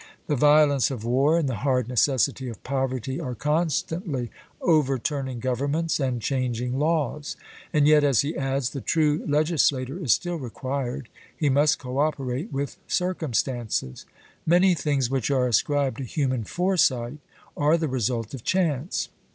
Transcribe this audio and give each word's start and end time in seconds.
The 0.25 0.35
violence 0.35 0.89
of 0.89 1.03
war 1.05 1.37
and 1.37 1.47
the 1.47 1.57
hard 1.61 1.87
necessity 1.87 2.47
of 2.49 2.63
poverty 2.63 3.19
are 3.19 3.35
constantly 3.35 4.31
overturning 4.59 5.39
governments 5.39 5.99
and 5.99 6.19
changing 6.19 6.79
laws.' 6.79 7.35
And 7.71 7.87
yet, 7.87 8.03
as 8.03 8.21
he 8.21 8.35
adds, 8.35 8.71
the 8.71 8.81
true 8.81 9.23
legislator 9.27 10.03
is 10.03 10.11
still 10.11 10.37
required: 10.37 11.07
he 11.37 11.49
must 11.49 11.77
co 11.77 11.99
operate 11.99 12.51
with 12.51 12.77
circumstances. 12.87 14.07
Many 14.43 14.73
things 14.73 15.11
which 15.11 15.29
are 15.29 15.47
ascribed 15.47 15.97
to 15.97 16.03
human 16.03 16.45
foresight 16.45 17.19
are 17.55 17.77
the 17.77 17.87
result 17.87 18.33
of 18.33 18.43
chance. 18.43 19.09